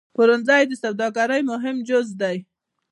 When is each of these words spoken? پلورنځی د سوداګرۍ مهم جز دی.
پلورنځی 0.15 0.63
د 0.67 0.73
سوداګرۍ 0.83 1.41
مهم 1.51 1.75
جز 1.87 2.07
دی. 2.21 2.37